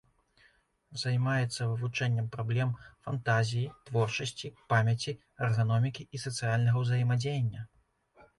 Займаецца 1.01 1.67
вывучэннем 1.71 2.31
праблем 2.35 2.71
фантазіі, 3.09 3.67
творчасці, 3.91 4.51
памяці, 4.75 5.15
эрганомікі 5.51 6.09
і 6.15 6.23
сацыяльнага 6.25 6.77
ўзаемадзеяння. 6.87 7.61